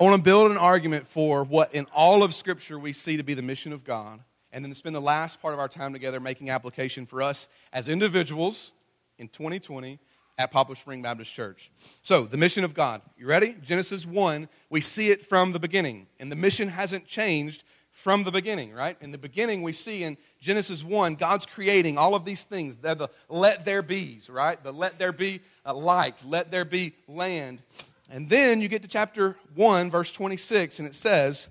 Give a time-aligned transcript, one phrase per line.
[0.00, 3.22] I want to build an argument for what in all of Scripture we see to
[3.22, 4.18] be the mission of God,
[4.50, 7.88] and then spend the last part of our time together making application for us as
[7.88, 8.72] individuals
[9.18, 10.00] in 2020
[10.36, 11.70] at Poplar Spring Baptist Church.
[12.02, 13.02] So, the mission of God.
[13.16, 13.54] You ready?
[13.62, 18.32] Genesis 1, we see it from the beginning, and the mission hasn't changed from the
[18.32, 18.96] beginning, right?
[19.00, 22.74] In the beginning, we see in Genesis 1, God's creating all of these things.
[22.74, 24.60] They're the let there be's, right?
[24.60, 27.62] The let there be uh, light, let there be land.
[28.10, 31.48] And then you get to chapter 1, verse 26, and it says,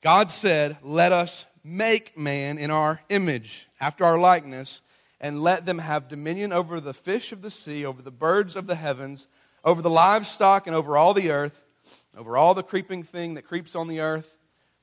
[0.00, 4.80] God said, Let us make man in our image, after our likeness,
[5.20, 8.66] and let them have dominion over the fish of the sea, over the birds of
[8.66, 9.26] the heavens,
[9.64, 11.62] over the livestock, and over all the earth,
[12.16, 14.36] over all the creeping thing that creeps on the earth.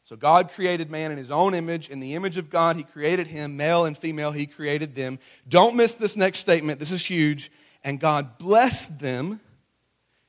[0.04, 1.90] So God created man in his own image.
[1.90, 3.58] In the image of God, he created him.
[3.58, 5.18] Male and female, he created them.
[5.48, 6.80] Don't miss this next statement.
[6.80, 7.52] This is huge.
[7.84, 9.40] And God blessed them.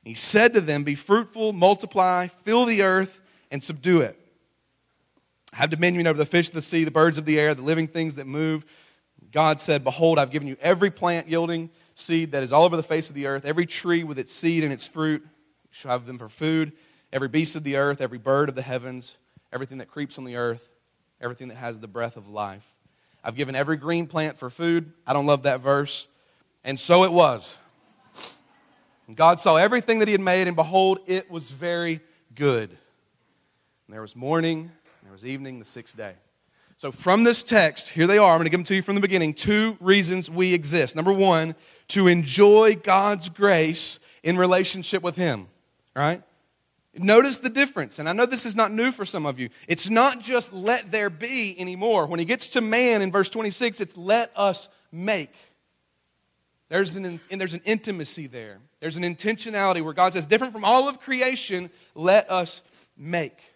[0.07, 3.19] He said to them, Be fruitful, multiply, fill the earth,
[3.51, 4.19] and subdue it.
[5.53, 7.87] Have dominion over the fish of the sea, the birds of the air, the living
[7.87, 8.65] things that move
[9.31, 12.83] God said, Behold, I've given you every plant yielding seed that is all over the
[12.83, 15.21] face of the earth, every tree with its seed and its fruit.
[15.23, 16.73] You shall have them for food.
[17.11, 19.17] Every beast of the earth, every bird of the heavens,
[19.53, 20.71] everything that creeps on the earth,
[21.21, 22.75] everything that has the breath of life.
[23.23, 24.91] I've given every green plant for food.
[25.05, 26.07] I don't love that verse.
[26.63, 27.57] And so it was.
[29.15, 32.01] God saw everything that He had made, and behold, it was very
[32.35, 32.69] good.
[32.69, 36.13] And there was morning, and there was evening, the sixth day.
[36.75, 38.31] So, from this text, here they are.
[38.31, 39.33] I'm going to give them to you from the beginning.
[39.33, 40.95] Two reasons we exist.
[40.95, 41.55] Number one,
[41.89, 45.47] to enjoy God's grace in relationship with Him.
[45.95, 46.21] right?
[46.99, 47.99] Notice the difference.
[47.99, 49.49] And I know this is not new for some of you.
[49.67, 52.07] It's not just let there be anymore.
[52.07, 55.33] When he gets to man in verse 26, it's let us make.
[56.69, 58.59] There's an, there's an intimacy there.
[58.79, 62.61] There's an intentionality where God says, different from all of creation, let us
[62.95, 63.53] make.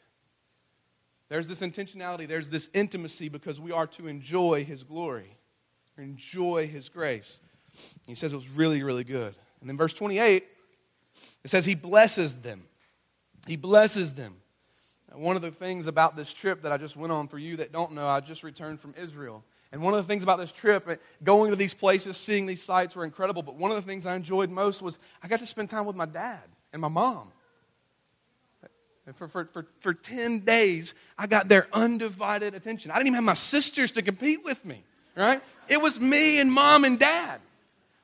[1.30, 5.38] There's this intentionality, there's this intimacy because we are to enjoy His glory,
[5.98, 7.40] enjoy His grace.
[8.08, 9.36] He says it was really, really good.
[9.62, 10.44] And then verse 28,
[11.44, 12.64] it says He blesses them.
[13.48, 14.36] He blesses them.
[15.10, 17.58] Now, one of the things about this trip that I just went on, for you
[17.58, 19.44] that don't know, I just returned from Israel.
[19.72, 22.62] And one of the things about this trip, uh, going to these places, seeing these
[22.62, 23.42] sites were incredible.
[23.42, 25.96] But one of the things I enjoyed most was I got to spend time with
[25.96, 26.42] my dad
[26.74, 27.32] and my mom.
[29.06, 32.92] And for, for, for, for 10 days, I got their undivided attention.
[32.92, 34.84] I didn't even have my sisters to compete with me,
[35.16, 35.42] right?
[35.68, 37.40] It was me and mom and dad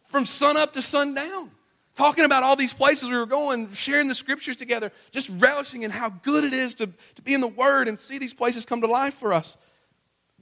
[0.06, 1.52] from sun up to sundown,
[1.94, 5.92] talking about all these places we were going, sharing the scriptures together, just relishing in
[5.92, 8.82] how good it is to, to be in the Word and see these places come
[8.82, 9.56] to life for us.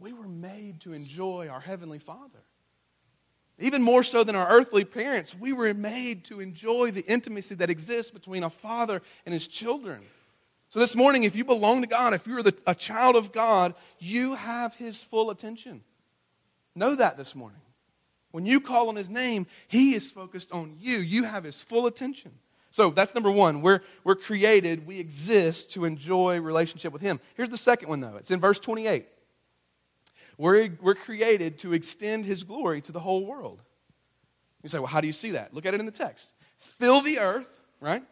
[0.06, 2.44] We were made to enjoy our Heavenly Father.
[3.58, 7.72] Even more so than our earthly parents, we were made to enjoy the intimacy that
[7.72, 10.04] exists between a father and his children.
[10.70, 14.36] So, this morning, if you belong to God, if you're a child of God, you
[14.36, 15.82] have His full attention.
[16.76, 17.62] Know that this morning.
[18.30, 20.98] When you call on His name, He is focused on you.
[20.98, 22.32] You have His full attention.
[22.70, 23.64] So, that's number one.
[23.64, 27.20] We're, we're created, we exist to enjoy relationship with Him.
[27.34, 29.08] Here's the second one, though it's in verse 28.
[30.38, 33.64] We're, we're created to extend His glory to the whole world.
[34.64, 35.54] You say, well, how do you see that?
[35.54, 36.34] Look at it in the text.
[36.58, 38.04] Fill the earth, right?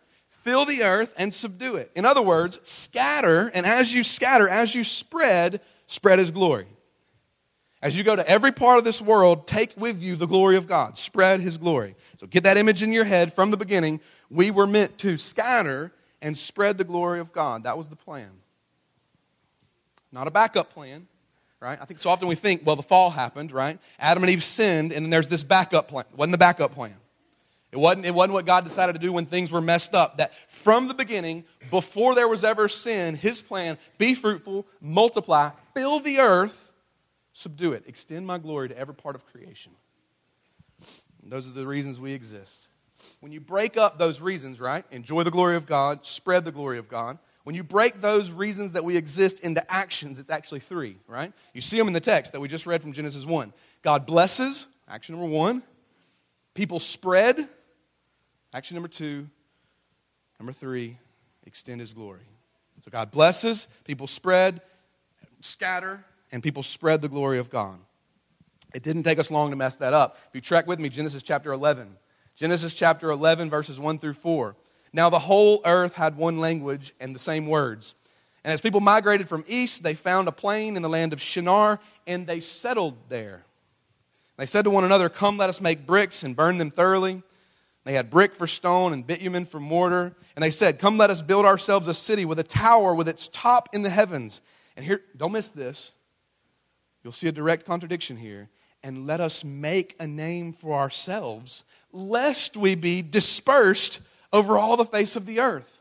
[0.44, 1.90] fill the earth and subdue it.
[1.96, 6.68] In other words, scatter, and as you scatter, as you spread, spread his glory.
[7.82, 10.68] As you go to every part of this world, take with you the glory of
[10.68, 11.96] God, spread his glory.
[12.18, 14.02] So get that image in your head from the beginning.
[14.30, 17.64] We were meant to scatter and spread the glory of God.
[17.64, 18.32] That was the plan.
[20.12, 21.08] Not a backup plan,
[21.64, 21.80] right?
[21.82, 23.80] I think so often we think, well, the fall happened, right?
[23.98, 26.06] Adam and Eve sinned, and then there's this backup plan.
[26.12, 26.96] It wasn't the backup plan.
[27.72, 30.18] It wasn't, it wasn't what God decided to do when things were messed up.
[30.18, 36.00] That from the beginning, before there was ever sin, His plan be fruitful, multiply, fill
[36.00, 36.72] the earth,
[37.32, 39.72] subdue it, extend my glory to every part of creation.
[41.24, 42.68] And those are the reasons we exist.
[43.22, 44.86] When you break up those reasons, right?
[44.92, 47.18] Enjoy the glory of God, spread the glory of God.
[47.44, 51.34] When you break those reasons that we exist into actions, it's actually three, right?
[51.54, 53.52] You see them in the text that we just read from Genesis 1.
[53.82, 55.62] God blesses, action number one.
[56.54, 57.50] People spread,
[58.54, 59.28] Action number two.
[60.40, 60.98] Number three,
[61.46, 62.28] extend his glory.
[62.86, 64.62] So God blesses, people spread,
[65.42, 67.80] scatter, and people spread the glory of God.
[68.74, 70.18] It didn't take us long to mess that up.
[70.30, 71.96] If you track with me, Genesis chapter 11.
[72.36, 74.56] Genesis chapter 11, verses 1 through 4.
[74.94, 77.96] Now the whole earth had one language and the same words.
[78.44, 81.80] And as people migrated from east, they found a plain in the land of Shinar,
[82.06, 83.44] and they settled there.
[84.38, 87.24] They said to one another, Come, let us make bricks and burn them thoroughly.
[87.86, 90.14] They had brick for stone and bitumen for mortar.
[90.36, 93.28] And they said, Come, let us build ourselves a city with a tower with its
[93.30, 94.42] top in the heavens.
[94.76, 95.94] And here, don't miss this.
[97.04, 98.50] You'll see a direct contradiction here.
[98.84, 104.02] And let us make a name for ourselves, lest we be dispersed
[104.34, 105.80] over all the face of the earth.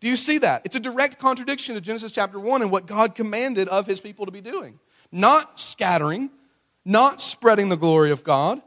[0.00, 0.62] Do you see that?
[0.64, 4.26] It's a direct contradiction to Genesis chapter 1 and what God commanded of his people
[4.26, 4.78] to be doing.
[5.10, 6.30] Not scattering,
[6.84, 8.62] not spreading the glory of God,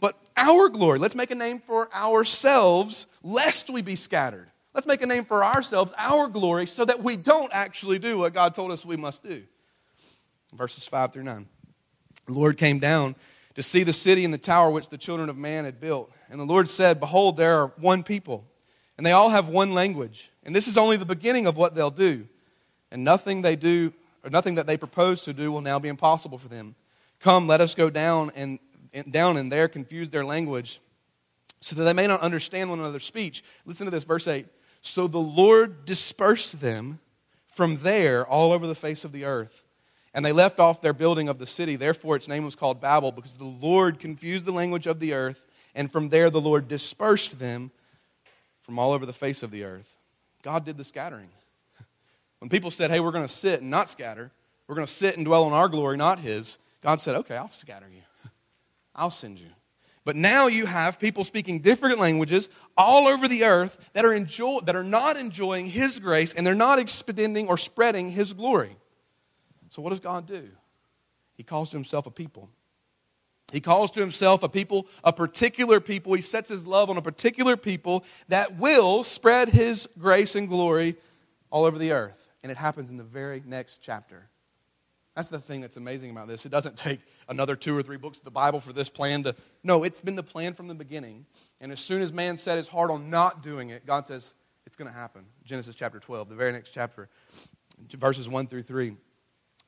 [0.00, 0.98] but our glory.
[0.98, 4.48] Let's make a name for ourselves, lest we be scattered.
[4.72, 8.34] Let's make a name for ourselves, our glory, so that we don't actually do what
[8.34, 9.44] God told us we must do.
[10.52, 11.46] Verses 5 through 9.
[12.26, 13.14] The Lord came down
[13.54, 16.10] to see the city and the tower which the children of man had built.
[16.34, 18.44] And the Lord said, Behold, there are one people,
[18.98, 20.32] and they all have one language.
[20.42, 22.26] And this is only the beginning of what they'll do.
[22.90, 23.92] And nothing they do,
[24.24, 26.74] or nothing that they propose to do, will now be impossible for them.
[27.20, 28.58] Come, let us go down and,
[28.92, 30.80] and down and there confuse their language,
[31.60, 33.44] so that they may not understand one another's speech.
[33.64, 34.44] Listen to this, verse 8.
[34.82, 36.98] So the Lord dispersed them
[37.46, 39.64] from there all over the face of the earth
[40.14, 41.74] and they left off their building of the city.
[41.74, 45.44] Therefore, its name was called Babel, because the Lord confused the language of the earth,
[45.74, 47.70] and from there the Lord dispersed them
[48.62, 49.96] from all over the face of the earth.
[50.42, 51.30] God did the scattering.
[52.40, 54.30] When people said, hey, we're going to sit and not scatter,
[54.66, 57.50] we're going to sit and dwell on our glory, not His, God said, okay, I'll
[57.50, 58.02] scatter you.
[58.94, 59.48] I'll send you.
[60.04, 64.60] But now you have people speaking different languages all over the earth that are, enjoy-
[64.60, 68.76] that are not enjoying His grace and they're not expending or spreading His glory.
[69.70, 70.50] So, what does God do?
[71.36, 72.48] He calls to himself a people.
[73.52, 76.14] He calls to himself a people, a particular people.
[76.14, 80.96] He sets his love on a particular people that will spread his grace and glory
[81.50, 82.30] all over the earth.
[82.42, 84.28] And it happens in the very next chapter.
[85.14, 86.44] That's the thing that's amazing about this.
[86.44, 89.36] It doesn't take another two or three books of the Bible for this plan to.
[89.62, 91.26] No, it's been the plan from the beginning.
[91.60, 94.34] And as soon as man set his heart on not doing it, God says,
[94.66, 95.26] it's going to happen.
[95.44, 97.08] Genesis chapter 12, the very next chapter,
[97.90, 98.96] verses 1 through 3.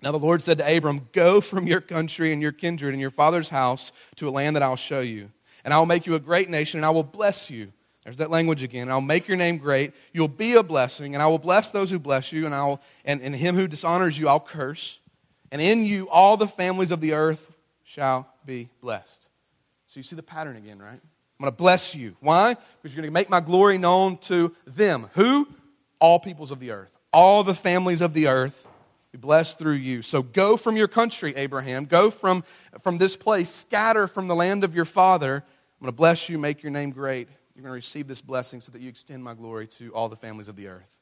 [0.06, 3.10] Now the Lord said to Abram, Go from your country and your kindred and your
[3.10, 5.32] father's house to a land that I'll show you.
[5.64, 7.72] And I will make you a great nation, and I will bless you.
[8.04, 8.88] There's that language again.
[8.88, 9.94] I'll make your name great.
[10.12, 13.20] You'll be a blessing, and I will bless those who bless you, and, I'll, and,
[13.20, 15.00] and him who dishonors you, I'll curse.
[15.50, 19.28] And in you, all the families of the earth shall be blessed.
[19.86, 21.00] So you see the pattern again, right?
[21.00, 22.16] I'm going to bless you.
[22.20, 22.54] Why?
[22.54, 25.10] Because you're going to make my glory known to them.
[25.14, 25.48] Who?
[25.98, 26.96] All peoples of the earth.
[27.12, 28.68] All the families of the earth
[29.16, 30.02] be blessed through you.
[30.02, 31.86] So go from your country, Abraham.
[31.86, 32.44] Go from,
[32.82, 33.48] from this place.
[33.50, 35.36] Scatter from the land of your father.
[35.36, 37.28] I'm going to bless you, make your name great.
[37.54, 40.16] You're going to receive this blessing so that you extend my glory to all the
[40.16, 41.00] families of the earth.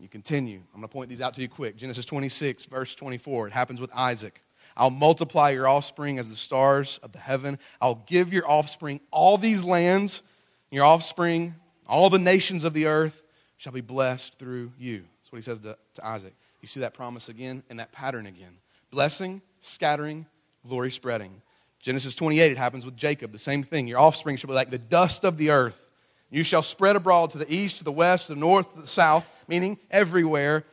[0.00, 0.58] You continue.
[0.74, 1.76] I'm going to point these out to you quick.
[1.76, 3.48] Genesis 26, verse 24.
[3.48, 4.42] It happens with Isaac.
[4.76, 7.58] I'll multiply your offspring as the stars of the heaven.
[7.80, 10.22] I'll give your offspring all these lands.
[10.70, 11.54] Your offspring,
[11.86, 13.22] all the nations of the earth,
[13.56, 15.04] shall be blessed through you.
[15.20, 16.34] That's what he says to, to Isaac.
[16.60, 18.58] You see that promise again and that pattern again
[18.90, 20.26] blessing, scattering,
[20.66, 21.42] glory spreading.
[21.80, 23.32] Genesis 28, it happens with Jacob.
[23.32, 23.86] The same thing.
[23.86, 25.88] Your offspring shall be like the dust of the earth.
[26.30, 28.86] You shall spread abroad to the east, to the west, to the north, to the
[28.86, 30.64] south, meaning everywhere.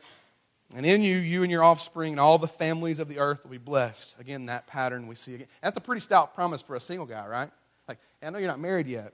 [0.74, 3.52] And in you, you and your offspring, and all the families of the earth will
[3.52, 4.16] be blessed.
[4.18, 5.46] Again, that pattern we see again.
[5.62, 7.50] That's a pretty stout promise for a single guy, right?
[7.88, 9.12] Like, I know you're not married yet,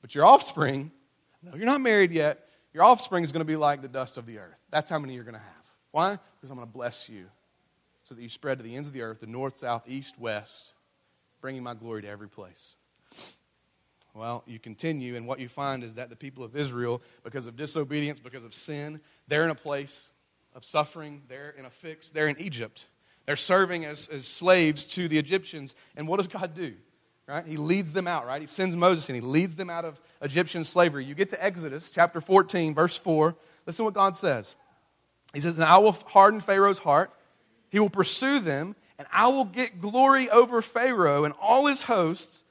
[0.00, 0.90] but your offspring,
[1.42, 2.48] no, you're not married yet.
[2.72, 4.58] Your offspring is going to be like the dust of the earth.
[4.70, 5.63] That's how many you're going to have.
[5.94, 6.18] Why?
[6.40, 7.26] Because I'm going to bless you
[8.02, 10.72] so that you spread to the ends of the earth, the north, south, east, west,
[11.40, 12.74] bringing my glory to every place.
[14.12, 17.54] Well, you continue, and what you find is that the people of Israel, because of
[17.54, 20.10] disobedience, because of sin, they're in a place
[20.52, 21.22] of suffering.
[21.28, 22.10] They're in a fix.
[22.10, 22.88] They're in Egypt.
[23.24, 25.76] They're serving as, as slaves to the Egyptians.
[25.96, 26.74] And what does God do?
[27.28, 27.46] Right?
[27.46, 28.40] He leads them out, right?
[28.40, 31.04] He sends Moses and he leads them out of Egyptian slavery.
[31.04, 33.36] You get to Exodus chapter 14, verse 4.
[33.64, 34.56] Listen to what God says.
[35.34, 37.10] He says, And I will harden Pharaoh's heart.
[37.70, 42.44] He will pursue them, and I will get glory over Pharaoh and all his hosts,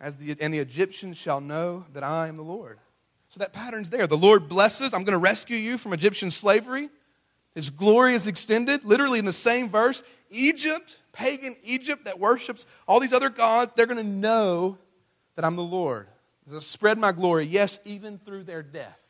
[0.00, 2.78] as the, and the Egyptians shall know that I am the Lord.
[3.28, 4.06] So that pattern's there.
[4.06, 4.92] The Lord blesses.
[4.92, 6.88] I'm going to rescue you from Egyptian slavery.
[7.54, 10.02] His glory is extended, literally in the same verse.
[10.30, 14.78] Egypt, pagan Egypt that worships all these other gods, they're going to know
[15.36, 16.08] that I'm the Lord.
[16.54, 19.07] i spread my glory, yes, even through their death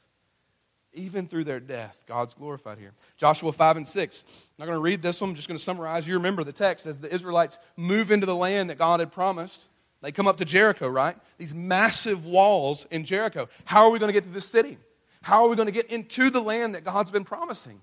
[0.95, 2.93] even through their death, God's glorified here.
[3.17, 4.25] Joshua 5 and 6.
[4.27, 6.09] I'm not going to read this one, I'm just going to summarize.
[6.09, 9.69] You remember the text as the Israelites move into the land that God had promised.
[10.01, 11.17] They come up to Jericho, right?
[11.39, 13.49] These massive walls in Jericho.
[13.65, 14.79] How are we going to get to this city?
[15.23, 17.81] How are we going to get into the land that God's been promising?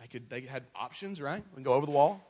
[0.00, 1.42] They, could, they had options, right?
[1.50, 2.24] We can go over the wall.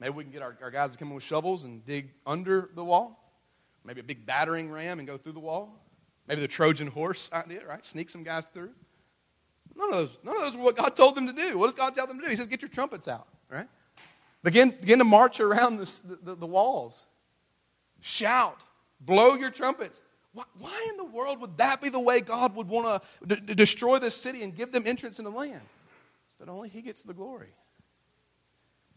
[0.00, 2.70] Maybe we can get our, our guys to come in with shovels and dig under
[2.74, 3.32] the wall.
[3.84, 5.74] maybe a big battering ram and go through the wall.
[6.28, 7.84] Maybe the Trojan horse idea, right?
[7.84, 8.70] Sneak some guys through.
[9.74, 11.56] None of those, none of those were what God told them to do.
[11.56, 12.30] What does God tell them to do?
[12.30, 13.68] He says, get your trumpets out, right?
[14.42, 17.06] Begin, begin to march around this, the, the walls.
[18.00, 18.60] Shout.
[19.00, 20.00] Blow your trumpets.
[20.32, 23.98] Why, why, in the world would that be the way God would want to destroy
[23.98, 25.62] this city and give them entrance in the land?
[26.28, 27.48] So that only He gets the glory.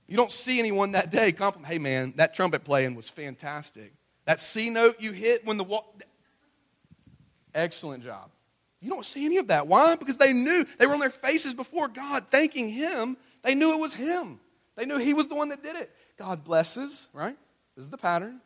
[0.08, 3.94] You don't see anyone that day compliment, hey man, that trumpet playing was fantastic.
[4.26, 5.96] That C note you hit when the wall.
[7.54, 8.30] Excellent job.
[8.80, 9.68] You don't see any of that.
[9.68, 9.96] Why?
[9.96, 10.66] Because they knew.
[10.80, 13.16] They were on their faces before God thanking Him.
[13.44, 14.40] They knew it was Him.
[14.76, 15.92] They knew He was the one that did it.
[16.18, 17.38] God blesses, right?
[17.76, 18.42] This is the pattern.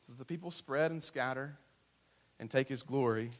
[0.00, 1.58] So the people spread and scatter
[2.38, 3.30] and take His glory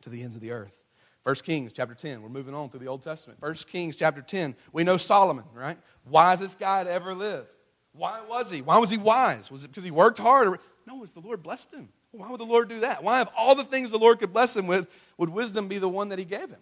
[0.00, 0.82] to the ends of the earth.
[1.24, 2.22] 1 Kings chapter 10.
[2.22, 3.42] We're moving on through the Old Testament.
[3.42, 4.56] 1 Kings chapter 10.
[4.72, 5.76] We know Solomon, right?
[6.08, 7.46] Wisest guy to ever live.
[7.92, 8.62] Why was he?
[8.62, 9.50] Why was he wise?
[9.50, 10.48] Was it because he worked hard?
[10.48, 10.58] Or,
[10.88, 11.90] no, it was the Lord blessed him.
[12.12, 13.04] Why would the Lord do that?
[13.04, 15.88] Why, of all the things the Lord could bless him with, would wisdom be the
[15.88, 16.60] one that he gave him?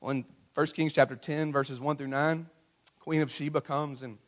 [0.00, 2.46] Well, in 1 Kings chapter 10, verses 1 through 9,
[3.00, 4.18] Queen of Sheba comes and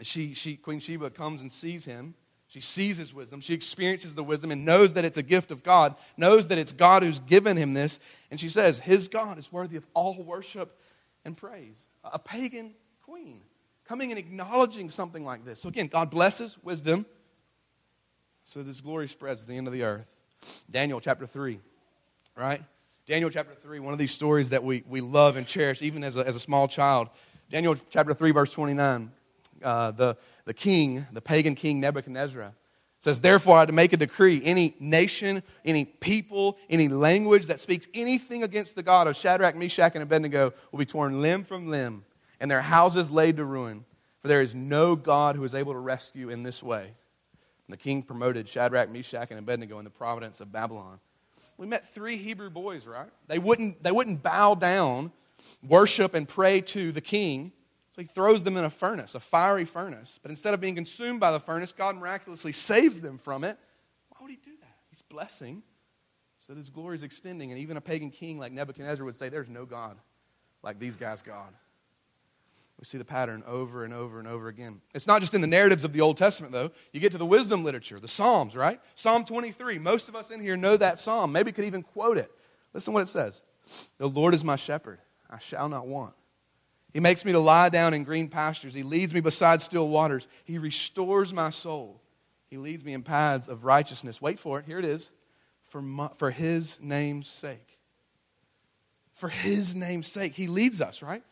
[0.00, 2.14] she, she, Queen Sheba comes and sees him.
[2.48, 3.40] She sees his wisdom.
[3.40, 6.72] She experiences the wisdom and knows that it's a gift of God, knows that it's
[6.72, 7.98] God who's given him this.
[8.30, 10.78] And she says, His God is worthy of all worship
[11.24, 11.88] and praise.
[12.04, 13.42] A pagan queen
[13.84, 15.60] coming and acknowledging something like this.
[15.60, 17.06] So again, God blesses wisdom
[18.44, 20.14] so this glory spreads to the end of the earth.
[20.70, 21.58] Daniel chapter 3,
[22.36, 22.62] right?
[23.06, 26.16] Daniel chapter 3, one of these stories that we, we love and cherish even as
[26.16, 27.08] a, as a small child.
[27.50, 29.10] Daniel chapter 3, verse 29.
[29.62, 32.52] Uh, the, the king, the pagan king Nebuchadnezzar,
[32.98, 37.60] says, Therefore, I had to make a decree any nation, any people, any language that
[37.60, 41.68] speaks anything against the God of Shadrach, Meshach, and Abednego will be torn limb from
[41.68, 42.04] limb,
[42.40, 43.84] and their houses laid to ruin.
[44.20, 46.92] For there is no God who is able to rescue in this way.
[47.66, 51.00] And the king promoted Shadrach, Meshach, and Abednego in the providence of Babylon.
[51.56, 53.08] We met three Hebrew boys, right?
[53.28, 55.12] They wouldn't, they wouldn't bow down,
[55.66, 57.52] worship, and pray to the king.
[57.94, 60.18] So he throws them in a furnace, a fiery furnace.
[60.20, 63.56] But instead of being consumed by the furnace, God miraculously saves them from it.
[64.08, 64.76] Why would he do that?
[64.90, 65.62] He's blessing
[66.40, 67.52] so that his glory is extending.
[67.52, 69.96] And even a pagan king like Nebuchadnezzar would say, There's no God
[70.62, 71.54] like these guys' God.
[72.78, 74.80] We see the pattern over and over and over again.
[74.94, 76.70] It's not just in the narratives of the Old Testament, though.
[76.92, 78.80] You get to the wisdom literature, the Psalms, right?
[78.94, 79.78] Psalm 23.
[79.78, 82.30] Most of us in here know that psalm, maybe could even quote it.
[82.72, 83.42] Listen to what it says
[83.98, 84.98] The Lord is my shepherd,
[85.30, 86.14] I shall not want.
[86.92, 88.72] He makes me to lie down in green pastures.
[88.72, 90.28] He leads me beside still waters.
[90.44, 92.00] He restores my soul.
[92.46, 94.22] He leads me in paths of righteousness.
[94.22, 94.64] Wait for it.
[94.64, 95.10] Here it is.
[95.64, 97.80] For, my, for his name's sake.
[99.12, 100.34] For his name's sake.
[100.34, 101.24] He leads us, right?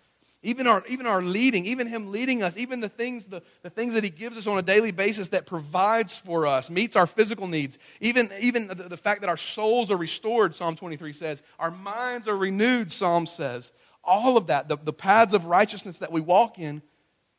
[0.45, 3.95] Even our, even our leading, even Him leading us, even the things, the, the things
[3.95, 7.47] that He gives us on a daily basis that provides for us, meets our physical
[7.47, 11.71] needs, even, even the, the fact that our souls are restored, Psalm 23 says, our
[11.71, 13.71] minds are renewed, Psalm says.
[14.03, 16.83] All of that, the, the paths of righteousness that we walk in,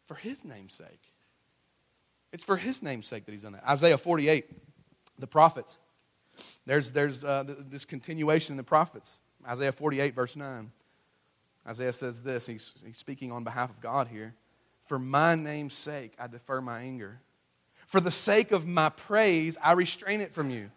[0.06, 1.12] for His name's sake.
[2.32, 3.68] It's for His name's sake that He's done that.
[3.68, 4.50] Isaiah 48,
[5.20, 5.80] the prophets.
[6.66, 9.20] There's, there's uh, this continuation in the prophets.
[9.46, 10.72] Isaiah 48, verse 9.
[11.68, 14.36] Isaiah says this, he's, he's speaking on behalf of God here.
[14.86, 17.20] For my name's sake, I defer my anger.
[17.88, 20.72] For the sake of my praise, I restrain it from you,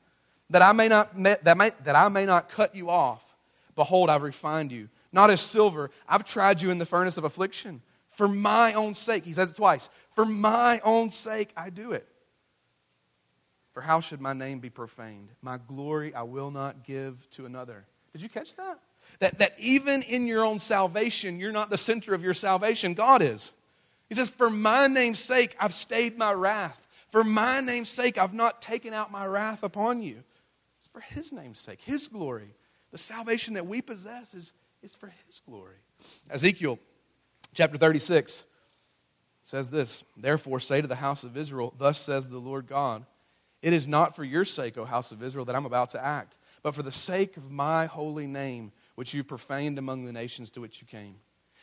[0.50, 3.34] that I may not, that, may, that I may not cut you off.
[3.74, 4.88] Behold, I've refined you.
[5.12, 7.80] Not as silver, I've tried you in the furnace of affliction.
[8.10, 9.90] For my own sake, he says it twice.
[10.14, 12.06] For my own sake, I do it.
[13.72, 15.28] For how should my name be profaned?
[15.42, 17.84] My glory I will not give to another.
[18.12, 18.78] Did you catch that?
[19.20, 23.23] That, that even in your own salvation, you're not the center of your salvation, God
[23.23, 23.52] is.
[24.08, 26.87] He says, For my name's sake, I've stayed my wrath.
[27.11, 30.23] For my name's sake, I've not taken out my wrath upon you.
[30.78, 32.54] It's for His name's sake, His glory.
[32.92, 35.76] The salvation that we possess is, is for His glory.
[36.30, 36.78] Ezekiel
[37.54, 38.44] chapter 36
[39.42, 43.06] says this Therefore, say to the house of Israel, Thus says the Lord God,
[43.62, 46.38] It is not for your sake, O house of Israel, that I'm about to act,
[46.62, 50.60] but for the sake of my holy name which you profaned among the nations to
[50.60, 51.16] which you came.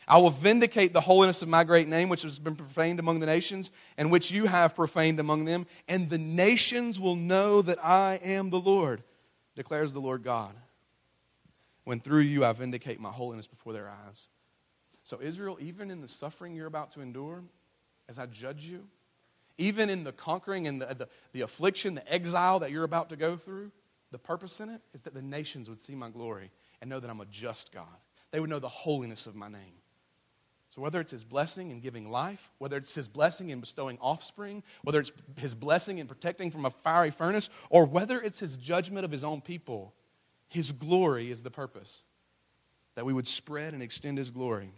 [0.06, 3.26] I will vindicate the holiness of my great name, which has been profaned among the
[3.26, 8.20] nations, and which you have profaned among them, and the nations will know that I
[8.22, 9.02] am the Lord,
[9.56, 10.54] declares the Lord God,
[11.84, 14.28] when through you I vindicate my holiness before their eyes.
[15.04, 17.42] So, Israel, even in the suffering you're about to endure,
[18.08, 18.86] as I judge you,
[19.56, 23.16] even in the conquering and the, the, the affliction, the exile that you're about to
[23.16, 23.70] go through,
[24.10, 26.50] the purpose in it is that the nations would see my glory
[26.84, 27.86] and know that I'm a just God.
[28.30, 29.80] They would know the holiness of my name.
[30.68, 34.62] So, whether it's his blessing in giving life, whether it's his blessing in bestowing offspring,
[34.82, 39.06] whether it's his blessing in protecting from a fiery furnace, or whether it's his judgment
[39.06, 39.94] of his own people,
[40.48, 42.04] his glory is the purpose.
[42.96, 44.70] That we would spread and extend his glory.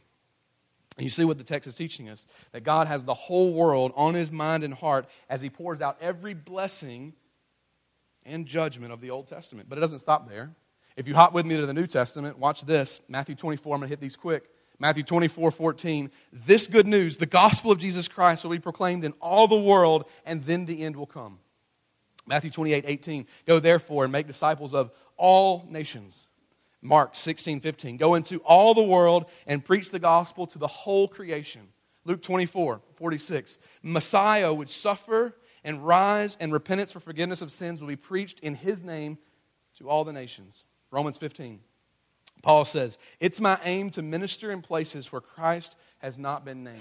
[0.97, 3.93] And you see what the text is teaching us that God has the whole world
[3.97, 7.15] on his mind and heart as he pours out every blessing
[8.25, 9.69] and judgment of the Old Testament.
[9.69, 10.55] But it doesn't stop there.
[10.97, 13.75] If you hop with me to the New Testament, watch this Matthew 24.
[13.75, 14.49] I'm going to hit these quick.
[14.79, 16.11] Matthew 24, 14.
[16.33, 20.09] This good news, the gospel of Jesus Christ, will be proclaimed in all the world,
[20.25, 21.39] and then the end will come.
[22.27, 23.27] Matthew 28, 18.
[23.47, 26.29] Go therefore and make disciples of all nations.
[26.81, 27.99] Mark 16, 15.
[27.99, 31.69] Go into all the world and preach the gospel to the whole creation.
[32.05, 33.59] Luke 24, 46.
[33.83, 38.55] Messiah would suffer and rise, and repentance for forgiveness of sins will be preached in
[38.55, 39.19] his name
[39.75, 40.65] to all the nations.
[40.91, 41.61] Romans 15.
[42.43, 46.81] Paul says, It's my aim to minister in places where Christ has not been named.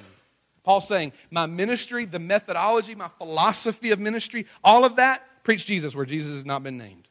[0.63, 5.95] Paul's saying, My ministry, the methodology, my philosophy of ministry, all of that, preach Jesus
[5.95, 7.07] where Jesus has not been named.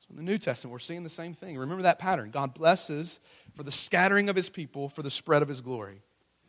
[0.00, 1.58] So in the New Testament, we're seeing the same thing.
[1.58, 2.30] Remember that pattern.
[2.30, 3.20] God blesses
[3.54, 6.02] for the scattering of his people, for the spread of his glory.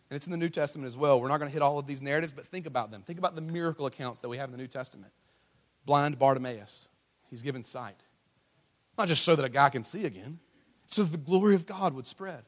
[0.10, 1.22] And it's in the New Testament as well.
[1.22, 3.02] We're not going to hit all of these narratives, but think about them.
[3.02, 5.12] Think about the miracle accounts that we have in the New Testament.
[5.86, 6.90] Blind Bartimaeus,
[7.30, 8.04] he's given sight.
[9.00, 10.40] Not just so that a guy can see again,
[10.86, 12.44] so that the glory of God would spread.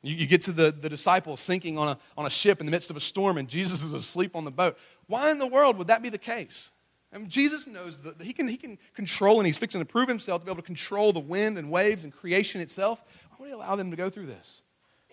[0.00, 2.70] You, you get to the, the disciples sinking on a, on a ship in the
[2.70, 4.78] midst of a storm, and Jesus is asleep on the boat.
[5.08, 6.70] Why in the world would that be the case?
[7.12, 10.08] I mean, Jesus knows that he can, he can control, and he's fixing to prove
[10.08, 13.02] himself to be able to control the wind and waves and creation itself.
[13.30, 14.62] Why would he allow them to go through this?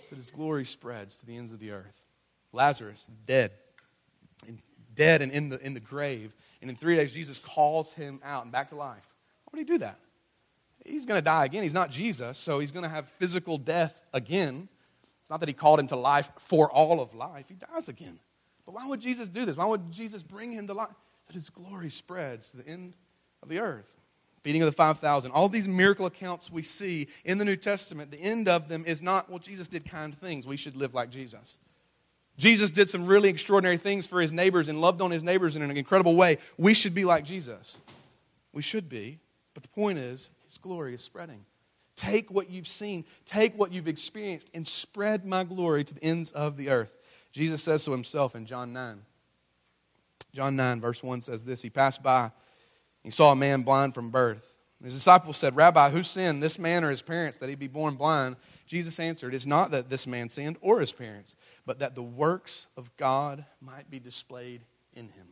[0.03, 1.99] So that his glory spreads to the ends of the earth.
[2.51, 3.53] Lazarus, dead,
[4.47, 4.59] and
[4.93, 6.31] dead and in the, in the grave.
[6.61, 9.15] And in three days, Jesus calls him out and back to life.
[9.45, 9.97] Why would he do that?
[10.85, 11.63] He's going to die again.
[11.63, 14.69] He's not Jesus, so he's going to have physical death again.
[15.21, 18.19] It's not that he called him to life for all of life, he dies again.
[18.65, 19.57] But why would Jesus do this?
[19.57, 20.89] Why would Jesus bring him to life?
[21.27, 22.95] That his glory spreads to the end
[23.43, 23.89] of the earth.
[24.43, 25.31] Feeding of the 5,000.
[25.31, 29.01] All these miracle accounts we see in the New Testament, the end of them is
[29.01, 30.45] not, well, Jesus did kind things.
[30.45, 31.57] We should live like Jesus.
[32.37, 35.61] Jesus did some really extraordinary things for his neighbors and loved on his neighbors in
[35.61, 36.37] an incredible way.
[36.57, 37.79] We should be like Jesus.
[38.53, 39.19] We should be.
[39.53, 41.43] But the point is, his glory is spreading.
[41.97, 46.31] Take what you've seen, take what you've experienced, and spread my glory to the ends
[46.31, 46.93] of the earth.
[47.33, 49.01] Jesus says so himself in John 9.
[50.33, 52.31] John 9, verse 1 says this He passed by,
[53.03, 54.55] he saw a man blind from birth.
[54.83, 57.95] His disciples said, Rabbi, who sinned, this man or his parents, that he be born
[57.95, 58.37] blind?
[58.65, 62.67] Jesus answered, It's not that this man sinned or his parents, but that the works
[62.77, 64.61] of God might be displayed
[64.93, 65.27] in him.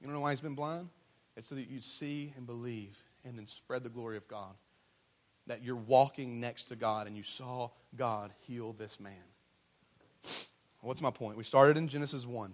[0.00, 0.88] You don't know why he's been blind?
[1.36, 4.54] It's so that you'd see and believe and then spread the glory of God.
[5.46, 9.12] That you're walking next to God and you saw God heal this man.
[10.80, 11.36] What's my point?
[11.36, 12.52] We started in Genesis 1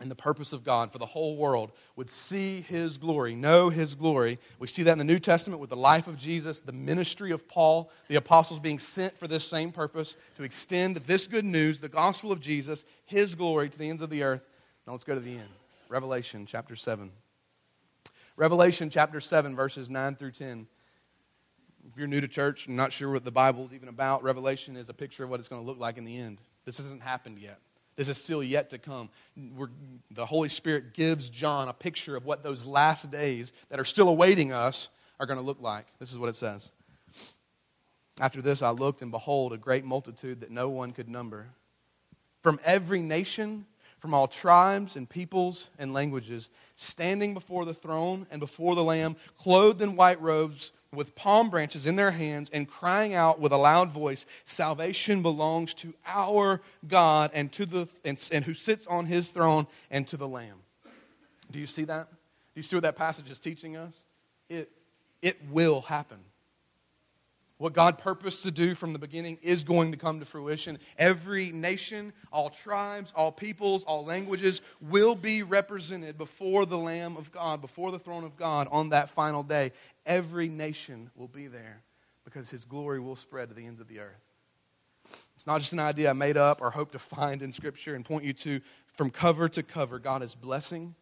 [0.00, 3.94] and the purpose of God for the whole world would see his glory, know his
[3.94, 4.38] glory.
[4.58, 7.48] We see that in the New Testament with the life of Jesus, the ministry of
[7.48, 11.88] Paul, the apostles being sent for this same purpose to extend this good news, the
[11.88, 14.46] gospel of Jesus, his glory to the ends of the earth.
[14.86, 15.48] Now let's go to the end.
[15.88, 17.10] Revelation chapter 7.
[18.36, 20.66] Revelation chapter 7, verses 9 through 10.
[21.90, 24.76] If you're new to church and not sure what the Bible is even about, Revelation
[24.76, 26.42] is a picture of what it's going to look like in the end.
[26.66, 27.58] This hasn't happened yet.
[27.96, 29.08] This is still yet to come.
[29.56, 29.70] We're,
[30.10, 34.10] the Holy Spirit gives John a picture of what those last days that are still
[34.10, 35.86] awaiting us are going to look like.
[35.98, 36.72] This is what it says.
[38.20, 41.46] After this, I looked, and behold, a great multitude that no one could number.
[42.42, 43.64] From every nation
[43.98, 49.16] from all tribes and peoples and languages, standing before the throne and before the Lamb,
[49.36, 53.56] clothed in white robes, with palm branches in their hands, and crying out with a
[53.56, 59.06] loud voice, Salvation belongs to our God and, to the, and, and who sits on
[59.06, 60.60] his throne and to the Lamb.
[61.50, 62.08] Do you see that?
[62.10, 64.06] Do you see what that passage is teaching us?
[64.48, 64.70] It,
[65.20, 66.18] it will happen.
[67.58, 70.78] What God purposed to do from the beginning is going to come to fruition.
[70.98, 77.32] Every nation, all tribes, all peoples, all languages will be represented before the Lamb of
[77.32, 79.72] God, before the throne of God on that final day.
[80.04, 81.82] Every nation will be there
[82.24, 84.20] because his glory will spread to the ends of the earth.
[85.34, 88.04] It's not just an idea I made up or hope to find in Scripture and
[88.04, 88.60] point you to.
[88.94, 90.94] From cover to cover, God is blessing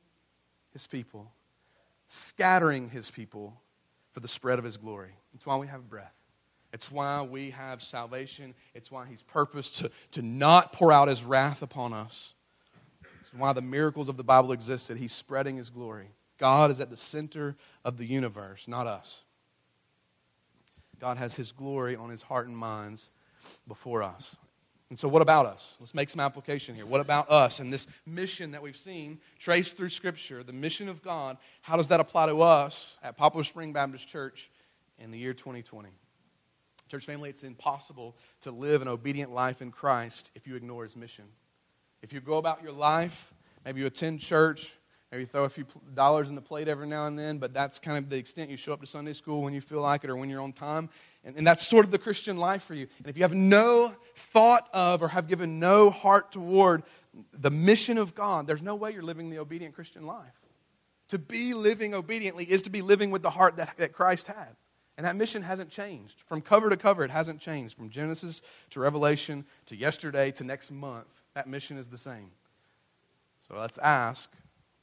[0.72, 1.30] his people,
[2.08, 3.60] scattering his people
[4.10, 5.12] for the spread of his glory.
[5.32, 6.12] That's why we have breath.
[6.74, 8.52] It's why we have salvation.
[8.74, 12.34] It's why He's purposed to, to not pour out His wrath upon us.
[13.20, 14.96] It's why the miracles of the Bible existed.
[14.96, 16.08] He's spreading His glory.
[16.36, 19.22] God is at the center of the universe, not us.
[20.98, 23.08] God has His glory on His heart and minds
[23.68, 24.36] before us.
[24.90, 25.76] And so, what about us?
[25.78, 26.86] Let's make some application here.
[26.86, 31.02] What about us and this mission that we've seen traced through Scripture, the mission of
[31.02, 31.36] God?
[31.62, 34.50] How does that apply to us at Poplar Spring Baptist Church
[34.98, 35.90] in the year 2020?
[36.88, 40.96] Church family, it's impossible to live an obedient life in Christ if you ignore his
[40.96, 41.24] mission.
[42.02, 43.32] If you go about your life,
[43.64, 44.74] maybe you attend church,
[45.10, 47.78] maybe you throw a few dollars in the plate every now and then, but that's
[47.78, 50.10] kind of the extent you show up to Sunday school when you feel like it
[50.10, 50.90] or when you're on time.
[51.24, 52.86] And, and that's sort of the Christian life for you.
[52.98, 56.82] And if you have no thought of or have given no heart toward
[57.32, 60.44] the mission of God, there's no way you're living the obedient Christian life.
[61.08, 64.56] To be living obediently is to be living with the heart that, that Christ had.
[64.96, 66.20] And that mission hasn't changed.
[66.26, 67.76] From cover to cover, it hasn't changed.
[67.76, 72.30] From Genesis to Revelation to yesterday to next month, that mission is the same.
[73.48, 74.30] So let's ask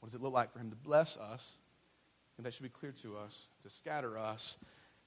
[0.00, 1.58] what does it look like for Him to bless us?
[2.36, 4.56] And that should be clear to us, to scatter us,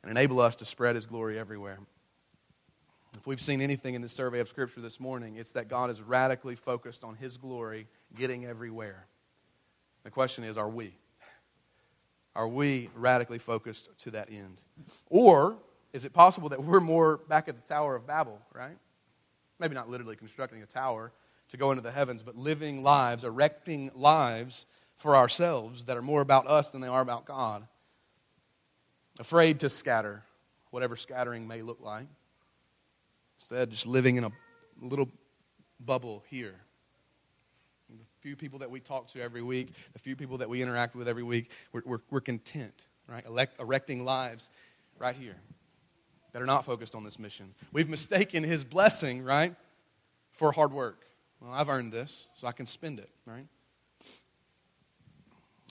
[0.01, 1.79] and enable us to spread His glory everywhere.
[3.17, 6.01] If we've seen anything in this survey of Scripture this morning, it's that God is
[6.01, 9.05] radically focused on His glory getting everywhere.
[10.03, 10.97] The question is, are we?
[12.35, 14.59] Are we radically focused to that end?
[15.09, 15.57] Or
[15.93, 18.77] is it possible that we're more back at the Tower of Babel, right?
[19.59, 21.13] Maybe not literally constructing a tower
[21.49, 24.65] to go into the heavens, but living lives, erecting lives
[24.97, 27.65] for ourselves that are more about us than they are about God.
[29.19, 30.23] Afraid to scatter,
[30.71, 32.07] whatever scattering may look like.
[33.37, 34.31] Instead, just living in a
[34.81, 35.09] little
[35.79, 36.64] bubble here
[38.25, 41.07] few people that we talk to every week, the few people that we interact with
[41.07, 43.23] every week, we're, we're, we're content, right?
[43.27, 44.49] Elect, erecting lives
[44.97, 45.35] right here
[46.31, 47.53] that are not focused on this mission.
[47.71, 49.53] We've mistaken his blessing, right,
[50.31, 51.05] for hard work.
[51.39, 53.45] Well, I've earned this, so I can spend it, right?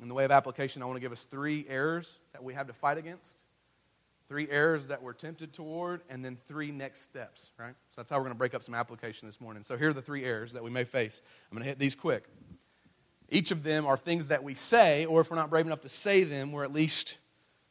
[0.01, 2.69] In the way of application, I want to give us three errors that we have
[2.69, 3.43] to fight against
[4.29, 7.75] three errors that we're tempted toward, and then three next steps, right?
[7.90, 9.64] So that's how we're going to break up some application this morning.
[9.64, 11.21] So here are the three errors that we may face.
[11.51, 12.25] I'm going to hit these quick.
[13.31, 15.89] Each of them are things that we say, or if we're not brave enough to
[15.89, 17.19] say them, we're at least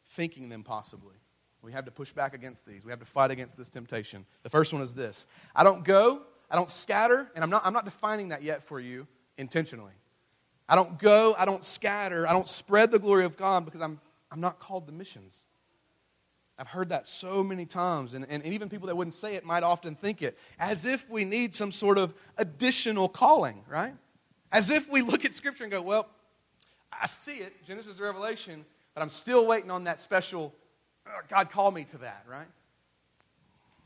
[0.10, 1.16] thinking them possibly.
[1.62, 2.86] We have to push back against these.
[2.86, 4.26] We have to fight against this temptation.
[4.44, 7.74] The first one is this I don't go, I don't scatter, and I'm not, I'm
[7.74, 9.94] not defining that yet for you intentionally.
[10.68, 14.00] I don't go, I don't scatter, I don't spread the glory of God because I'm,
[14.32, 15.46] I'm not called to missions.
[16.58, 19.64] I've heard that so many times, and, and even people that wouldn't say it might
[19.64, 23.94] often think it, as if we need some sort of additional calling, right?
[24.54, 26.08] As if we look at Scripture and go, well,
[27.02, 28.64] I see it, Genesis Revelation,
[28.94, 30.54] but I'm still waiting on that special,
[31.08, 32.46] oh, God called me to that, right?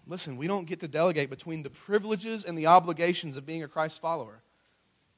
[0.06, 3.67] Listen, we don't get to delegate between the privileges and the obligations of being a
[3.67, 4.41] Christ follower.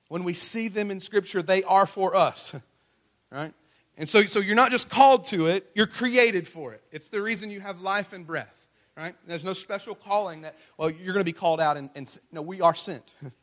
[0.07, 2.53] When we see them in Scripture, they are for us,
[3.31, 3.53] right?
[3.97, 6.83] And so, so you're not just called to it, you're created for it.
[6.91, 9.15] It's the reason you have life and breath, right?
[9.25, 12.43] There's no special calling that, well, you're going to be called out and, and no,
[12.43, 13.15] we are sent.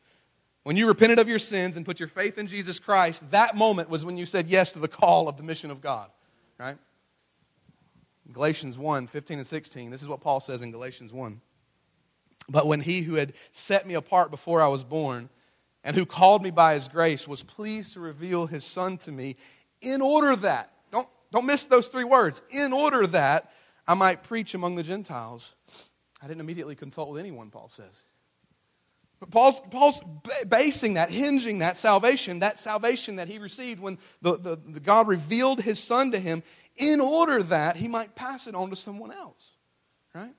[0.67, 3.89] When you repented of your sins and put your faith in Jesus Christ, that moment
[3.89, 6.11] was when you said yes to the call of the mission of God,
[6.59, 6.77] right?
[8.33, 9.93] Galatians 1 15 and 16.
[9.93, 11.41] This is what Paul says in Galatians 1.
[12.49, 15.29] But when he who had set me apart before I was born
[15.85, 19.37] and who called me by his grace was pleased to reveal his son to me
[19.81, 23.53] in order that, don't, don't miss those three words, in order that
[23.87, 25.55] I might preach among the Gentiles.
[26.21, 28.03] I didn't immediately consult with anyone, Paul says.
[29.19, 30.01] But Paul's, Paul's
[30.47, 35.09] basing that, hinging that salvation, that salvation that he received when the, the, the God
[35.09, 36.43] revealed his son to him,
[36.77, 39.53] in order that he might pass it on to someone else.
[40.15, 40.35] Right?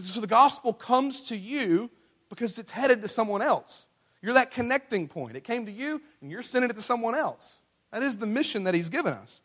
[0.00, 1.90] So the gospel comes to you
[2.28, 3.86] because it's headed to someone else.
[4.22, 5.36] You're that connecting point.
[5.36, 7.60] It came to you, and you're sending it to someone else.
[7.92, 9.42] That is the mission that he's given us.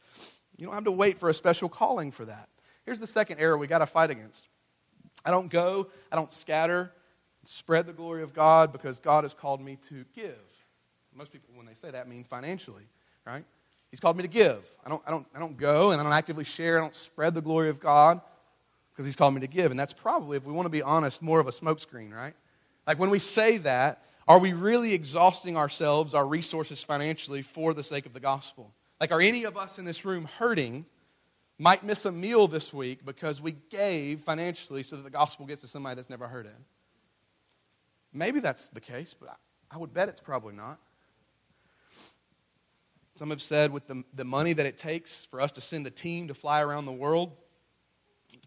[0.57, 2.49] You don't have to wait for a special calling for that.
[2.85, 4.47] Here's the second error we got to fight against
[5.23, 6.93] I don't go, I don't scatter,
[7.45, 10.37] spread the glory of God because God has called me to give.
[11.15, 12.83] Most people, when they say that, mean financially,
[13.25, 13.43] right?
[13.89, 14.65] He's called me to give.
[14.85, 17.33] I don't, I don't, I don't go and I don't actively share, I don't spread
[17.33, 18.21] the glory of God
[18.91, 19.71] because He's called me to give.
[19.71, 22.33] And that's probably, if we want to be honest, more of a smokescreen, right?
[22.87, 27.83] Like when we say that, are we really exhausting ourselves, our resources financially for the
[27.83, 28.71] sake of the gospel?
[28.99, 30.85] Like, are any of us in this room hurting,
[31.57, 35.61] might miss a meal this week because we gave financially so that the gospel gets
[35.61, 36.55] to somebody that's never heard it?
[38.13, 39.37] Maybe that's the case, but
[39.69, 40.79] I would bet it's probably not.
[43.15, 45.91] Some have said with the, the money that it takes for us to send a
[45.91, 47.33] team to fly around the world,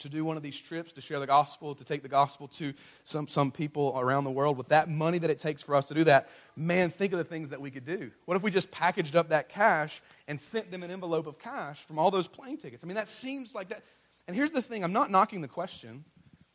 [0.00, 2.74] to do one of these trips to share the gospel, to take the gospel to
[3.04, 5.94] some, some people around the world, with that money that it takes for us to
[5.94, 8.10] do that, man, think of the things that we could do.
[8.24, 11.84] What if we just packaged up that cash and sent them an envelope of cash
[11.84, 12.82] from all those plane tickets?
[12.82, 13.82] I mean, that seems like that.
[14.26, 16.04] And here's the thing I'm not knocking the question.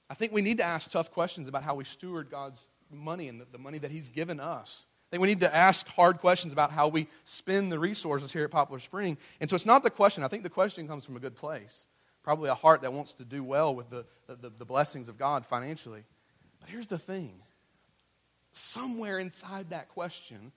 [0.09, 3.39] I think we need to ask tough questions about how we steward God's money and
[3.39, 4.85] the, the money that He's given us.
[5.09, 8.43] I think we need to ask hard questions about how we spend the resources here
[8.43, 9.17] at Poplar Spring.
[9.41, 10.23] And so it's not the question.
[10.23, 11.87] I think the question comes from a good place.
[12.21, 15.47] Probably a heart that wants to do well with the, the, the blessings of God
[15.47, 16.03] financially.
[16.59, 17.41] But here's the thing
[18.51, 20.51] somewhere inside that question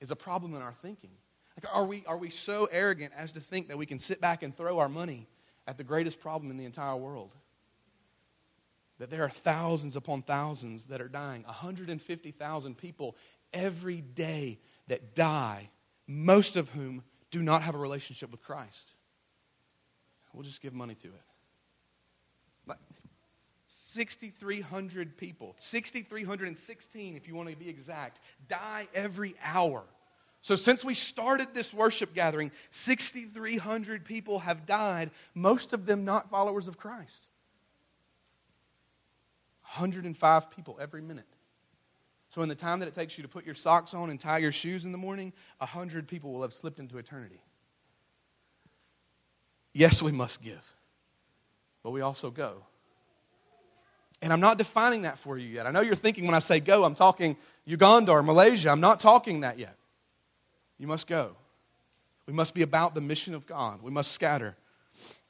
[0.00, 1.10] is a problem in our thinking.
[1.56, 4.42] Like, are we, are we so arrogant as to think that we can sit back
[4.42, 5.26] and throw our money
[5.66, 7.34] at the greatest problem in the entire world?
[8.98, 13.16] That there are thousands upon thousands that are dying, 150,000 people
[13.52, 15.70] every day that die,
[16.06, 18.94] most of whom do not have a relationship with Christ.
[20.32, 21.22] We'll just give money to it.
[22.66, 22.78] Like
[23.66, 29.84] 6,300 people, 6,316 if you want to be exact, die every hour.
[30.42, 36.30] So, since we started this worship gathering, 6,300 people have died, most of them not
[36.30, 37.28] followers of Christ.
[39.76, 41.26] 105 people every minute.
[42.28, 44.38] So, in the time that it takes you to put your socks on and tie
[44.38, 47.40] your shoes in the morning, 100 people will have slipped into eternity.
[49.72, 50.74] Yes, we must give,
[51.82, 52.64] but we also go.
[54.22, 55.66] And I'm not defining that for you yet.
[55.66, 57.36] I know you're thinking when I say go, I'm talking
[57.66, 58.70] Uganda or Malaysia.
[58.70, 59.76] I'm not talking that yet.
[60.78, 61.36] You must go.
[62.26, 63.82] We must be about the mission of God.
[63.82, 64.56] We must scatter.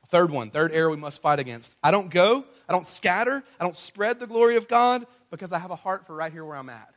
[0.09, 1.75] Third one, third error we must fight against.
[1.83, 5.59] I don't go, I don't scatter, I don't spread the glory of God because I
[5.59, 6.95] have a heart for right here where I'm at.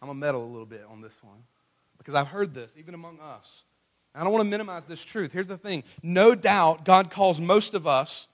[0.00, 1.42] I'm going to meddle a little bit on this one
[1.98, 3.64] because I've heard this even among us.
[4.14, 5.32] I don't want to minimize this truth.
[5.32, 8.28] Here's the thing no doubt, God calls most of us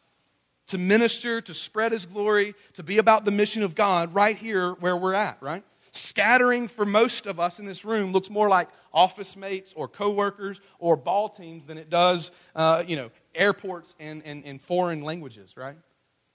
[0.69, 4.73] to minister, to spread His glory, to be about the mission of God right here
[4.75, 5.65] where we're at, right?
[5.91, 10.61] Scattering for most of us in this room looks more like office mates or coworkers
[10.79, 15.55] or ball teams than it does, uh, you know, airports and, and, and foreign languages,
[15.57, 15.77] right?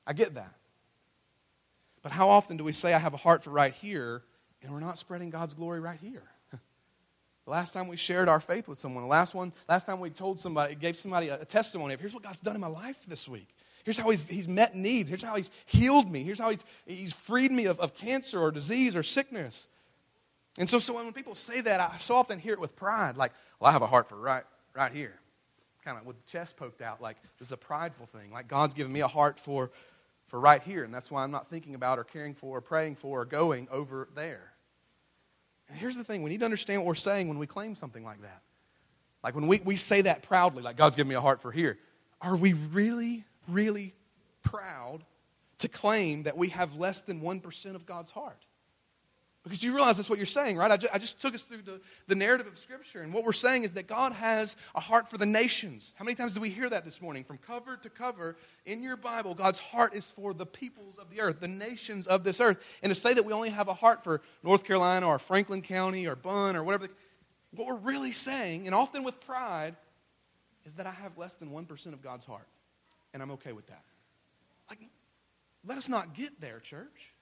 [0.07, 0.53] I get that.
[2.01, 4.23] But how often do we say, I have a heart for right here,
[4.63, 6.23] and we're not spreading God's glory right here?
[6.51, 10.09] the last time we shared our faith with someone, the last one, last time we
[10.09, 13.05] told somebody, gave somebody a, a testimony of, here's what God's done in my life
[13.05, 13.49] this week.
[13.83, 15.09] Here's how he's, he's met needs.
[15.09, 16.23] Here's how he's healed me.
[16.23, 19.67] Here's how he's, he's freed me of, of cancer or disease or sickness.
[20.57, 23.33] And so, so when people say that, I so often hear it with pride, like,
[23.59, 24.43] well, I have a heart for right,
[24.73, 25.19] right here
[25.87, 28.29] kind of with the chest poked out, like this is a prideful thing.
[28.29, 29.71] Like God's given me a heart for,
[30.27, 32.95] for right here, and that's why I'm not thinking about or caring for or praying
[32.95, 34.53] for or going over there.
[35.69, 38.03] And here's the thing we need to understand what we're saying when we claim something
[38.03, 38.41] like that.
[39.23, 41.77] Like when we, we say that proudly, like God's given me a heart for here,
[42.21, 43.93] are we really, really
[44.43, 45.03] proud
[45.59, 48.45] to claim that we have less than 1% of God's heart?
[49.47, 50.69] Because you realize that's what you're saying, right?
[50.69, 53.01] I just, I just took us through the, the narrative of Scripture.
[53.01, 55.93] And what we're saying is that God has a heart for the nations.
[55.95, 57.23] How many times do we hear that this morning?
[57.23, 61.21] From cover to cover in your Bible, God's heart is for the peoples of the
[61.21, 62.63] earth, the nations of this earth.
[62.83, 66.07] And to say that we only have a heart for North Carolina or Franklin County
[66.07, 66.89] or Bunn or whatever,
[67.55, 69.75] what we're really saying, and often with pride,
[70.65, 72.47] is that I have less than 1% of God's heart.
[73.13, 73.83] And I'm okay with that.
[74.69, 74.79] Like,
[75.65, 77.13] let us not get there, church.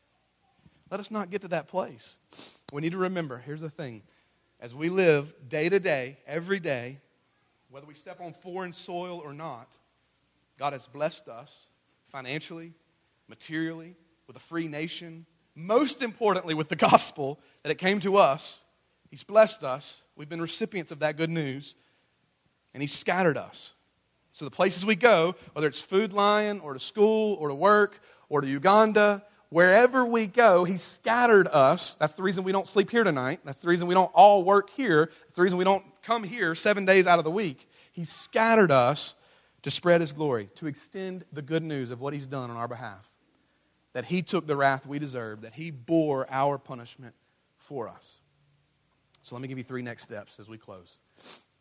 [0.91, 2.17] Let us not get to that place.
[2.71, 4.03] We need to remember here's the thing
[4.59, 6.99] as we live day to day, every day,
[7.69, 9.67] whether we step on foreign soil or not,
[10.57, 11.67] God has blessed us
[12.07, 12.73] financially,
[13.27, 13.95] materially,
[14.27, 18.61] with a free nation, most importantly, with the gospel that it came to us.
[19.09, 20.01] He's blessed us.
[20.15, 21.75] We've been recipients of that good news,
[22.73, 23.73] and He's scattered us.
[24.31, 27.99] So, the places we go, whether it's Food Lion or to school or to work
[28.29, 31.95] or to Uganda wherever we go, He scattered us.
[31.95, 33.41] That's the reason we don't sleep here tonight.
[33.43, 35.09] That's the reason we don't all work here.
[35.21, 37.69] That's the reason we don't come here seven days out of the week.
[37.91, 39.15] He scattered us
[39.63, 42.67] to spread His glory, to extend the good news of what He's done on our
[42.67, 43.09] behalf.
[43.93, 47.15] That He took the wrath we deserve, that He bore our punishment
[47.57, 48.21] for us.
[49.21, 50.99] So let me give you three next steps as we close.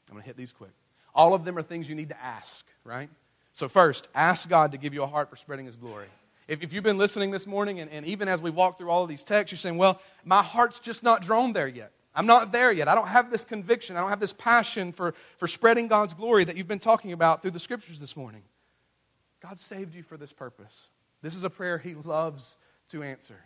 [0.09, 0.73] I'm going to hit these quick.
[1.15, 3.09] All of them are things you need to ask, right?
[3.53, 6.09] So, first, ask God to give you a heart for spreading His glory.
[6.47, 9.03] If, if you've been listening this morning, and, and even as we walk through all
[9.03, 11.93] of these texts, you're saying, well, my heart's just not drawn there yet.
[12.15, 12.87] I'm not there yet.
[12.87, 13.97] I don't have this conviction.
[13.97, 17.43] I don't have this passion for, for spreading God's glory that you've been talking about
[17.43, 18.43] through the scriptures this morning.
[19.43, 20.91] God saved you for this purpose.
[21.23, 22.57] This is a prayer He loves
[22.91, 23.41] to answer.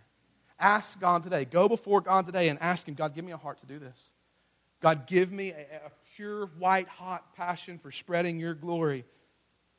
[0.60, 1.44] Ask God today.
[1.44, 4.12] Go before God today and ask Him, God, give me a heart to do this.
[4.80, 9.04] God, give me a, a pure, white, hot passion for spreading your glory.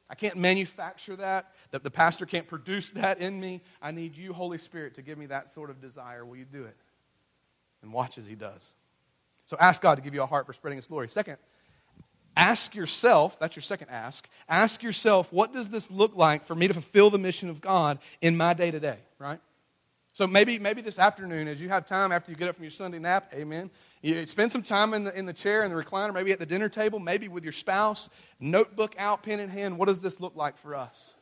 [0.09, 3.61] I can't manufacture that that the pastor can't produce that in me.
[3.81, 6.25] I need you, Holy Spirit, to give me that sort of desire.
[6.25, 6.75] Will you do it?
[7.81, 8.73] And watch as He does.
[9.45, 11.09] So ask God to give you a heart for spreading His glory.
[11.09, 11.37] Second,
[12.35, 16.67] ask yourself that's your second ask ask yourself what does this look like for me
[16.67, 19.39] to fulfill the mission of god in my day to day right
[20.13, 22.71] So maybe, maybe this afternoon, as you have time after you get up from your
[22.71, 23.69] Sunday nap, amen,
[24.01, 26.45] you spend some time in the, in the chair, in the recliner, maybe at the
[26.45, 28.07] dinner table, maybe with your spouse,
[28.39, 29.77] notebook out, pen in hand.
[29.77, 31.15] What does this look like for us?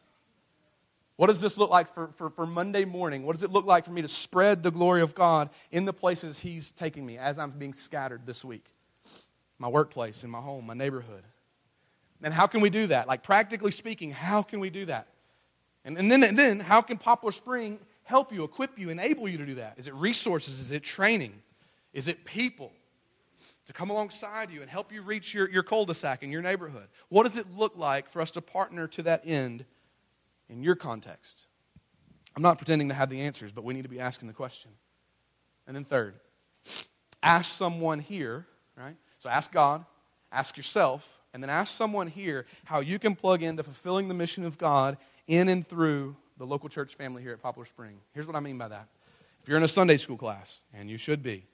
[1.15, 3.23] What does this look like for, for, for Monday morning?
[3.23, 5.93] What does it look like for me to spread the glory of God in the
[5.93, 8.65] places He's taking me as I'm being scattered this week?
[9.57, 11.23] My workplace, in my home, my neighborhood.
[12.21, 13.07] And how can we do that?
[13.07, 15.07] Like, practically speaking, how can we do that?
[15.83, 19.39] And, and, then, and then, how can Poplar Spring help you, equip you, enable you
[19.39, 19.75] to do that?
[19.77, 20.59] Is it resources?
[20.59, 21.33] Is it training?
[21.97, 22.71] Is it people
[23.65, 26.43] to come alongside you and help you reach your, your cul de sac in your
[26.43, 26.87] neighborhood?
[27.09, 29.65] What does it look like for us to partner to that end
[30.47, 31.47] in your context?
[32.35, 34.69] I'm not pretending to have the answers, but we need to be asking the question.
[35.65, 36.13] And then, third,
[37.23, 38.45] ask someone here,
[38.77, 38.95] right?
[39.17, 39.83] So ask God,
[40.31, 44.45] ask yourself, and then ask someone here how you can plug into fulfilling the mission
[44.45, 47.97] of God in and through the local church family here at Poplar Spring.
[48.13, 48.87] Here's what I mean by that.
[49.41, 51.47] If you're in a Sunday school class, and you should be,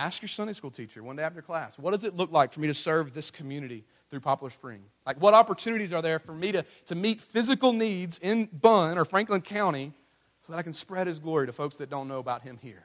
[0.00, 2.60] ask your Sunday school teacher one day after class, what does it look like for
[2.60, 4.80] me to serve this community through Poplar Spring?
[5.04, 9.04] Like, what opportunities are there for me to, to meet physical needs in Bunn or
[9.04, 9.92] Franklin County
[10.42, 12.84] so that I can spread his glory to folks that don't know about him here?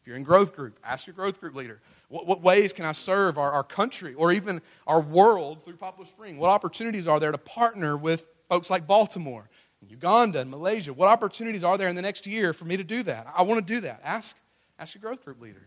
[0.00, 2.92] If you're in growth group, ask your growth group leader, what, what ways can I
[2.92, 6.36] serve our, our country or even our world through Poplar Spring?
[6.36, 9.48] What opportunities are there to partner with folks like Baltimore,
[9.80, 10.92] and Uganda, and Malaysia?
[10.92, 13.26] What opportunities are there in the next year for me to do that?
[13.34, 14.02] I want to do that.
[14.04, 14.36] Ask,
[14.78, 15.62] ask your growth group leader.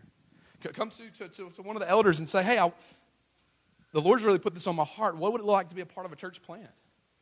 [0.72, 2.72] Come to, to, to one of the elders and say, hey, I,
[3.92, 5.16] the Lord's really put this on my heart.
[5.16, 6.70] What would it look like to be a part of a church plant?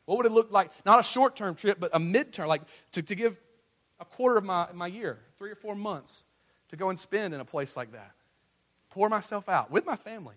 [0.05, 0.71] What would it look like?
[0.85, 2.61] Not a short term trip, but a mid-term, like
[2.93, 3.37] to, to give
[3.99, 6.23] a quarter of my, my year, three or four months,
[6.69, 8.11] to go and spend in a place like that.
[8.89, 10.35] Pour myself out with my family.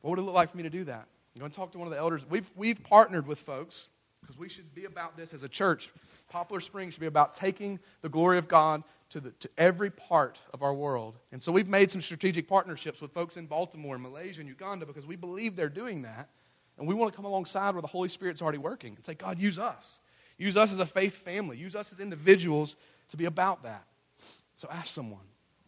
[0.00, 1.06] What would it look like for me to do that?
[1.38, 2.24] Go and talk to one of the elders.
[2.28, 3.88] We've, we've partnered with folks
[4.20, 5.90] because we should be about this as a church.
[6.30, 8.82] Poplar Springs should be about taking the glory of God
[9.14, 11.16] to, the, to every part of our world.
[11.30, 15.06] And so we've made some strategic partnerships with folks in Baltimore, Malaysia, and Uganda because
[15.06, 16.30] we believe they're doing that.
[16.78, 19.38] And we want to come alongside where the Holy Spirit's already working and say, God,
[19.38, 20.00] use us.
[20.36, 21.56] Use us as a faith family.
[21.56, 22.74] Use us as individuals
[23.06, 23.86] to be about that.
[24.56, 25.22] So ask someone.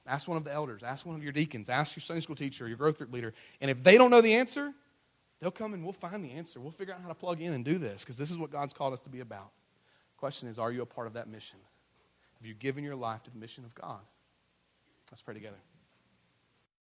[0.09, 0.83] Ask one of the elders.
[0.83, 1.69] Ask one of your deacons.
[1.69, 3.33] Ask your Sunday school teacher, your growth group leader.
[3.61, 4.73] And if they don't know the answer,
[5.39, 6.59] they'll come and we'll find the answer.
[6.59, 8.75] We'll figure out how to plug in and do this because this is what God's
[8.75, 9.53] called us to be about.
[10.17, 11.61] Question is, are you a part of that mission?
[12.38, 14.01] Have you given your life to the mission of God?
[15.11, 15.57] Let's pray together.